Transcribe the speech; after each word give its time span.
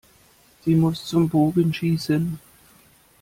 Sie 0.65 0.73
muss 0.73 1.05
zum 1.05 1.29
Bogenschießen. 1.29 2.39